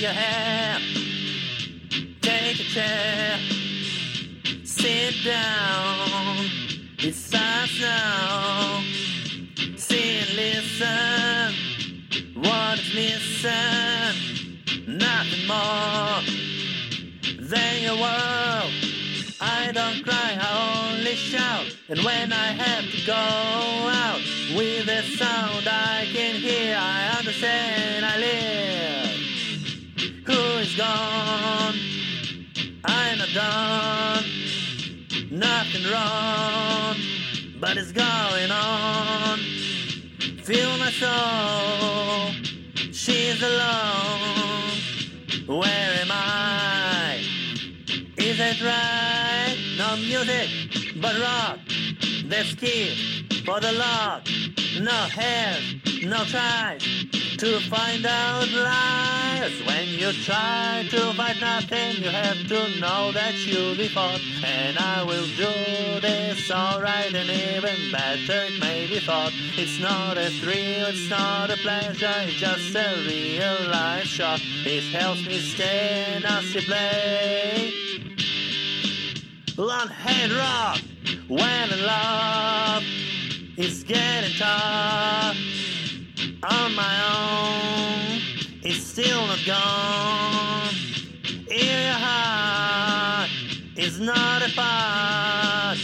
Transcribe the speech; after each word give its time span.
your. 0.00 0.80
Take 2.22 2.60
a 2.60 2.64
chair. 2.64 3.38
Sit 4.64 5.14
down. 5.24 6.46
It 6.98 7.14
starts 7.14 7.80
now. 7.80 8.82
See 9.76 10.20
and 10.20 10.32
listen. 10.36 11.54
What 12.34 12.78
is 12.78 12.94
missing? 12.94 14.16
Nothing 14.86 15.46
more 15.46 16.22
than 17.38 17.82
your 17.82 17.96
world. 17.96 18.72
I 19.42 19.70
don't 19.72 20.02
cry, 20.02 20.38
I 20.40 20.92
only 20.92 21.14
shout. 21.14 21.66
And 21.88 22.00
when 22.00 22.32
I 22.32 22.52
have 22.52 22.90
to 22.90 23.06
go 23.06 23.12
out 23.14 24.22
with 24.56 24.88
a 24.88 25.02
sound 25.16 25.68
I 25.68 26.06
can 26.12 26.36
hear, 26.36 26.76
I 26.78 27.16
understand 27.18 28.06
I 28.06 28.16
live. 28.16 28.59
Nothing 35.80 35.92
wrong, 35.92 36.96
but 37.60 37.76
it's 37.76 37.92
going 37.92 38.50
on. 38.50 39.38
Feel 40.42 40.76
my 40.78 40.90
soul, 40.90 42.32
she's 42.92 43.42
alone. 43.42 44.70
Where 45.46 46.00
am 46.00 46.08
I? 46.10 47.20
Is 48.16 48.40
it 48.40 48.62
right? 48.62 49.56
No 49.78 49.96
music, 49.96 50.48
but 51.00 51.18
rock. 51.18 51.58
That's 52.26 52.54
key 52.54 53.24
for 53.46 53.60
the 53.60 53.72
lock. 53.72 54.26
No 54.80 54.92
hands, 54.92 56.04
no 56.04 56.24
tries 56.24 57.19
to 57.40 57.58
find 57.70 58.04
out 58.04 58.46
lies. 58.50 59.62
When 59.64 59.88
you 59.88 60.12
try 60.12 60.86
to 60.90 61.14
find 61.14 61.40
nothing, 61.40 62.02
you 62.02 62.10
have 62.10 62.46
to 62.48 62.78
know 62.78 63.12
that 63.12 63.34
you'll 63.46 63.76
be 63.76 63.88
fought. 63.88 64.20
And 64.44 64.76
I 64.76 65.02
will 65.04 65.26
do 65.38 66.00
this 66.02 66.50
alright, 66.50 67.14
and 67.14 67.30
even 67.30 67.90
better 67.90 68.44
it 68.44 68.60
may 68.60 68.86
be 68.88 69.00
thought. 69.00 69.32
It's 69.56 69.80
not 69.80 70.18
a 70.18 70.28
thrill, 70.28 70.88
it's 70.88 71.08
not 71.08 71.50
a 71.50 71.56
pleasure, 71.56 72.12
it's 72.24 72.34
just 72.34 72.76
a 72.76 73.06
real 73.08 73.70
life 73.70 74.04
shot. 74.04 74.42
It 74.66 74.92
helps 74.92 75.26
me 75.26 75.38
stay 75.38 76.16
in 76.16 76.24
a 76.26 76.42
play. 76.66 77.72
Long 79.56 79.88
haired 79.88 80.32
rock 80.32 80.78
when 81.26 81.70
love 81.86 82.84
is 83.56 83.82
getting 83.84 84.34
tough 84.36 85.38
on 86.42 86.74
my 86.74 86.96
own. 87.14 88.20
It's 88.62 88.84
still 88.84 89.26
not 89.26 89.44
gone. 89.46 90.74
In 91.48 91.66
your 91.66 91.98
heart 91.98 93.30
is 93.76 94.00
not 94.00 94.42
a 94.42 94.50
part. 94.54 95.78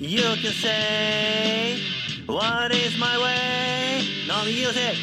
You 0.00 0.36
can 0.42 0.52
say, 0.52 1.80
What 2.26 2.72
is 2.72 2.98
my 2.98 3.16
way? 3.22 4.04
No 4.26 4.44
music, 4.44 4.96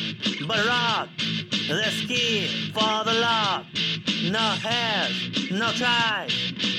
but 0.47 0.65
rock. 0.65 1.09
Key 2.07 2.71
for 2.73 3.03
the 3.05 3.13
lock. 3.13 3.65
No 4.33 4.39
hands, 4.39 5.51
no 5.51 5.71
tries 5.73 6.33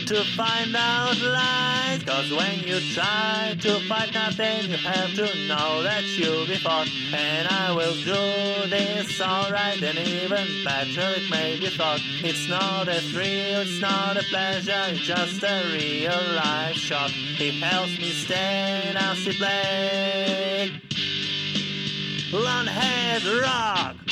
to 0.07 0.25
find 0.37 0.75
out 0.75 1.17
lies. 1.23 2.03
Cause 2.03 2.33
when 2.33 2.59
you 2.67 2.81
try 2.93 3.55
to 3.61 3.79
find 3.89 4.13
nothing, 4.13 4.73
you 4.73 4.77
have 4.79 5.15
to 5.15 5.47
know 5.47 5.85
that 5.85 6.03
you'll 6.03 6.49
be 6.49 6.57
fought. 6.57 6.89
And 7.13 7.47
I 7.47 7.71
will 7.71 7.95
do 7.95 8.69
this 8.69 9.21
alright, 9.21 9.81
and 9.81 9.97
even 9.97 10.65
better 10.65 11.15
it 11.17 11.31
may 11.31 11.61
be 11.61 11.69
thought. 11.69 12.01
It's 12.25 12.49
not 12.49 12.89
a 12.89 13.01
thrill, 13.13 13.61
it's 13.61 13.81
not 13.81 14.17
a 14.17 14.25
pleasure, 14.25 14.87
it's 14.89 15.03
just 15.03 15.41
a 15.45 15.63
real 15.71 16.35
life 16.35 16.75
shot. 16.75 17.13
It 17.39 17.63
helps 17.63 17.97
me 18.01 18.11
stand 18.11 18.99
as 18.99 19.25
to 19.27 19.33
play. 19.33 20.73
Long 22.33 22.67
haired 22.67 23.23
rock. 23.45 24.04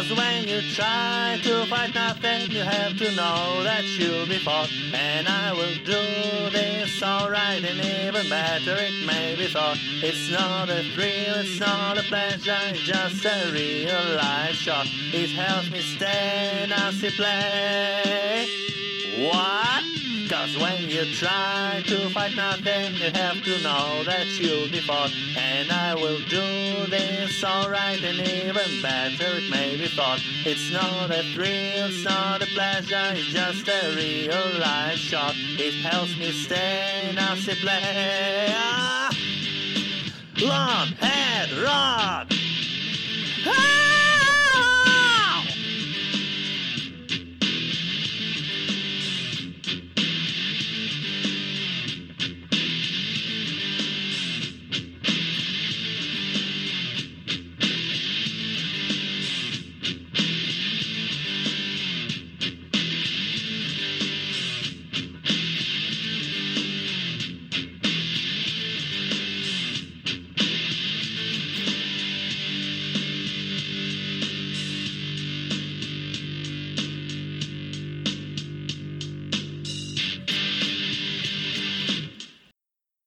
Cause 0.00 0.16
when 0.16 0.48
you 0.48 0.62
try 0.72 1.38
to 1.42 1.66
fight 1.66 1.94
nothing, 1.94 2.50
you 2.50 2.62
have 2.62 2.96
to 2.96 3.14
know 3.14 3.62
that 3.64 3.84
you'll 3.84 4.26
be 4.26 4.38
fought. 4.38 4.70
And 4.94 5.28
I 5.28 5.52
will 5.52 5.74
do 5.84 6.48
this 6.50 7.02
alright, 7.02 7.62
and 7.62 7.78
even 7.78 8.26
better 8.30 8.76
it 8.78 9.06
may 9.06 9.36
be 9.36 9.48
thought. 9.48 9.76
It's 10.02 10.30
not 10.30 10.70
a 10.70 10.84
thrill, 10.94 11.44
it's 11.44 11.60
not 11.60 11.98
a 11.98 12.02
pleasure, 12.04 12.56
it's 12.68 12.80
just 12.80 13.26
a 13.26 13.52
real 13.52 14.16
life 14.16 14.54
shot. 14.54 14.86
It 15.12 15.32
helps 15.32 15.70
me 15.70 15.80
stand 15.80 16.72
as 16.72 16.98
to 17.02 17.10
play. 17.10 18.48
What? 19.28 19.84
Cause 20.30 20.56
when 20.58 20.88
you 20.88 21.04
try 21.16 21.82
to 21.86 22.08
fight 22.10 22.36
nothing, 22.36 22.94
you 22.94 23.10
have 23.14 23.42
to 23.42 23.62
know 23.64 24.04
that 24.04 24.28
you'll 24.38 24.70
be 24.70 24.78
fought. 24.78 25.10
And 25.36 25.72
I 25.72 25.96
will 25.96 26.20
do 26.20 26.86
this 26.86 27.42
alright, 27.42 28.00
and 28.04 28.20
even 28.20 28.80
better 28.80 29.38
it 29.38 29.50
may 29.50 29.76
be 29.76 29.88
thought. 29.88 30.20
It's 30.46 30.70
not 30.70 31.10
a 31.10 31.24
thrill, 31.34 31.88
it's 31.88 32.04
not 32.04 32.42
a 32.42 32.46
pleasure, 32.46 33.12
it's 33.12 33.26
just 33.26 33.66
a 33.66 33.92
real 33.96 34.60
life 34.60 34.98
shot. 34.98 35.34
It 35.58 35.74
helps 35.82 36.16
me 36.16 36.30
stay 36.30 37.12
as 37.18 37.44
to 37.46 37.56
play. 37.56 38.54